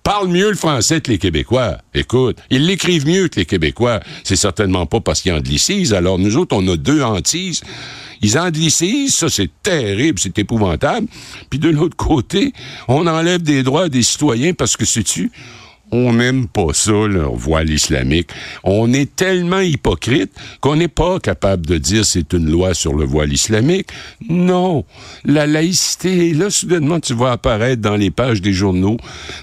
Parlent 0.02 0.30
mieux 0.30 0.50
le 0.50 0.56
français 0.56 1.02
que 1.02 1.12
les 1.12 1.18
Québécois. 1.18 1.80
Écoute, 1.94 2.38
ils 2.50 2.66
l'écrivent 2.66 3.06
mieux 3.06 3.28
que 3.28 3.38
les 3.38 3.46
Québécois. 3.46 4.00
C'est 4.24 4.38
certainement 4.38 4.86
pas 4.86 5.02
parce 5.02 5.22
qu'ils 5.22 5.34
anglicisent. 5.34 5.94
Alors, 5.94 6.20
nous 6.20 6.38
autres, 6.38 6.56
on 6.56 6.66
a 6.70 6.78
deux 6.78 7.04
hantises. 7.04 7.64
Ils 8.22 8.38
anglicisent, 8.38 9.16
ça 9.16 9.30
c'est 9.30 9.50
terrible, 9.62 10.18
c'est 10.18 10.40
épouvantable. 10.40 11.08
Puis 11.50 11.60
de 11.60 11.68
l'autre 11.68 11.98
côté, 11.98 12.54
on 12.88 13.08
enlève 13.08 13.42
des 13.42 13.62
droits 13.62 13.90
des 13.90 14.04
citoyens 14.04 14.54
parce 14.54 14.78
que, 14.78 14.86
sais-tu, 14.86 15.32
on 15.92 16.14
n'aime 16.14 16.48
pas 16.48 16.74
ça, 16.74 16.92
leur 16.92 17.36
voile 17.36 17.70
islamique. 17.70 18.30
On 18.64 18.94
est 18.94 19.16
tellement 19.16 19.60
hypocrite 19.60 20.32
qu'on 20.62 20.76
n'est 20.78 20.88
pas 20.88 21.20
capable 21.20 21.66
de 21.66 21.78
dire 21.78 22.06
c'est 22.06 22.34
une 22.34 22.50
loi 22.50 22.74
sur 22.74 22.94
le 22.94 23.06
voile 23.06 23.34
islamique. 23.34 23.88
Non. 24.30 24.86
La 25.26 25.48
laïcité, 25.48 26.34
là, 26.34 26.50
soudainement, 26.50 27.00
tu 27.00 27.14
vas 27.14 27.32
apparaître 27.32 27.82
dans 27.82 27.96
les 27.96 28.12
pages 28.12 28.42
des 28.42 28.54
journaux 28.54 28.98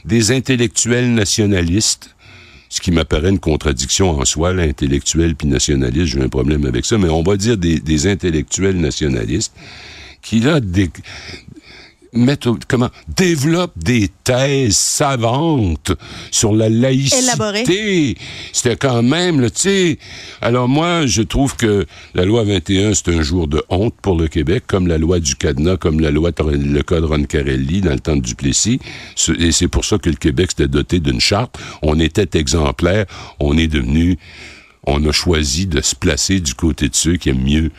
des 0.05 0.33
intellectuels 0.33 1.12
nationalistes. 1.12 2.14
Ce 2.71 2.81
qui 2.83 2.90
m'apparaît 2.90 3.31
une 3.31 3.38
contradiction 3.38 4.11
en 4.11 4.25
soi, 4.26 4.52
l'intellectuel 4.52 5.35
puis 5.35 5.49
nationaliste, 5.49 6.07
j'ai 6.07 6.21
un 6.23 6.28
problème 6.28 6.67
avec 6.67 6.85
ça, 6.85 6.99
mais 6.99 7.09
on 7.09 7.23
va 7.23 7.37
dire 7.38 7.57
des, 7.57 7.81
des 7.81 8.07
intellectuels 8.07 8.76
nationalistes 8.78 9.55
qui, 10.21 10.40
là, 10.40 10.61
dé- 10.61 10.90
mettent, 12.12 12.47
comment, 12.67 12.91
développent 13.09 13.79
des 13.79 14.09
thèses 14.25 14.77
savantes 14.77 15.93
sur 16.31 16.55
la 16.55 16.69
laïcité. 16.69 18.17
C'était 18.53 18.77
quand 18.77 19.03
même, 19.03 19.50
tu 19.50 19.57
sais. 19.57 19.99
Alors 20.41 20.69
moi, 20.69 21.07
je 21.07 21.23
trouve 21.23 21.57
que 21.57 21.87
la 22.15 22.25
loi 22.25 22.45
21, 22.45 22.95
c'est 22.95 23.09
un 23.09 23.23
jour 23.23 23.49
de 23.49 23.62
honte 23.69 23.95
pour 24.00 24.17
le 24.17 24.29
Québec, 24.29 24.65
comme 24.67 24.87
la 24.87 24.99
loi 24.99 25.21
du 25.21 25.35
cadenas, 25.37 25.77
comme 25.77 26.00
la 26.00 26.11
loi, 26.11 26.31
le 26.38 26.83
code 26.83 27.05
Roncarelli 27.05 27.81
dans 27.81 27.93
le 27.93 28.00
temps 28.00 28.17
de 28.17 28.23
Duplessis. 28.23 28.81
Et 29.38 29.53
c'est 29.53 29.69
pour 29.69 29.85
ça 29.85 29.99
que 29.99 30.09
le 30.09 30.17
Québec 30.17 30.50
s'était 30.50 30.69
doté 30.69 31.00
d'une 31.00 31.21
charte. 31.21 31.59
On 31.83 31.99
était 32.00 32.38
exemplaire. 32.38 33.07
On 33.41 33.57
est 33.57 33.69
devenu, 33.69 34.19
on 34.85 35.05
a 35.05 35.12
choisi 35.12 35.67
de 35.67 35.81
se 35.81 35.95
placer 35.95 36.41
du 36.41 36.55
côté 36.55 36.88
de 36.88 36.95
ceux 36.95 37.17
qui 37.17 37.31
aiment 37.31 37.45
mieux. 37.45 37.71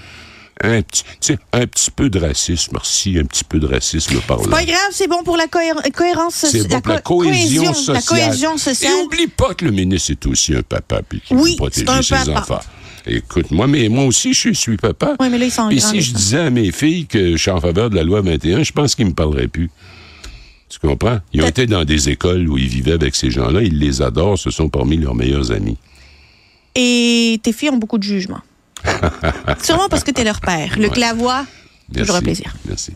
Un 0.61 0.81
petit, 0.81 1.03
un 1.53 1.65
petit 1.67 1.89
peu 1.91 2.09
de 2.09 2.19
racisme, 2.19 2.71
merci, 2.73 3.17
un 3.17 3.23
petit 3.23 3.45
peu 3.45 3.59
de 3.59 3.65
racisme 3.65 4.19
par 4.27 4.41
là. 4.41 4.47
Pas 4.49 4.65
grave, 4.65 4.89
c'est 4.91 5.07
bon 5.07 5.23
pour 5.23 5.37
la 5.37 5.47
cohér- 5.47 5.81
cohérence 5.93 6.35
C'est 6.35 6.47
sociale. 6.47 6.67
bon 6.67 6.81
pour 6.81 6.93
la 6.93 7.01
cohésion, 7.01 7.73
sociale. 7.73 7.95
La 7.95 8.01
cohésion 8.01 8.57
sociale. 8.57 8.91
Et 8.99 9.05
oublie 9.05 9.27
pas 9.27 9.53
que 9.53 9.63
le 9.63 9.71
ministre 9.71 10.11
est 10.11 10.25
aussi 10.25 10.53
un 10.53 10.61
papa 10.61 11.01
puis 11.07 11.21
qui 11.21 11.33
Oui, 11.33 11.51
veut 11.51 11.55
protéger 11.57 11.85
c'est 12.01 12.03
ses 12.25 12.33
papa. 12.33 12.39
enfants. 12.41 12.59
Écoute, 13.07 13.51
moi, 13.51 13.67
mais 13.67 13.87
moi 13.87 14.03
aussi, 14.03 14.33
je 14.33 14.51
suis 14.51 14.75
papa. 14.75 15.15
Oui, 15.19 15.29
mais 15.29 15.37
là, 15.37 15.45
ils 15.45 15.51
sont 15.51 15.69
Et 15.69 15.79
si 15.79 16.01
je 16.01 16.13
disais 16.13 16.39
à 16.39 16.49
mes 16.49 16.71
filles 16.73 17.05
que 17.07 17.31
je 17.31 17.37
suis 17.41 17.51
en 17.51 17.61
faveur 17.61 17.89
de 17.89 17.95
la 17.95 18.03
loi 18.03 18.19
21, 18.21 18.61
je 18.63 18.73
pense 18.73 18.95
qu'ils 18.95 19.05
me 19.07 19.13
parleraient 19.13 19.47
plus. 19.47 19.69
Tu 20.67 20.77
comprends? 20.79 21.19
Ils 21.33 21.41
ont 21.41 21.47
été 21.47 21.65
dans 21.67 21.85
des 21.85 22.09
écoles 22.09 22.47
où 22.49 22.57
ils 22.57 22.67
vivaient 22.67 22.91
avec 22.91 23.15
ces 23.15 23.31
gens-là. 23.31 23.61
Ils 23.63 23.79
les 23.79 24.01
adorent. 24.01 24.37
Ce 24.37 24.51
sont 24.51 24.67
parmi 24.69 24.97
leurs 24.97 25.15
meilleurs 25.15 25.51
amis. 25.53 25.77
Et 26.75 27.39
tes 27.41 27.53
filles 27.53 27.69
ont 27.69 27.77
beaucoup 27.77 27.97
de 27.97 28.03
jugement. 28.03 28.41
Sûrement 29.63 29.89
parce 29.89 30.03
que 30.03 30.11
t'es 30.11 30.23
leur 30.23 30.41
père. 30.41 30.77
Le 30.77 30.89
clavois, 30.89 31.45
toujours 31.93 32.15
un 32.15 32.21
plaisir. 32.21 32.53
Merci. 32.67 32.93